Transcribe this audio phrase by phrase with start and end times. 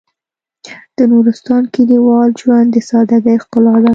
[0.97, 3.89] د نورستان کلیوال ژوند د سادهګۍ ښکلا ده.